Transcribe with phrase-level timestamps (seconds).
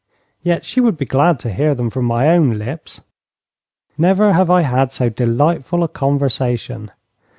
[0.41, 3.01] Yet she would be glad to hear them from my own lips.
[3.99, 6.89] Never have I had so delightful a conversation.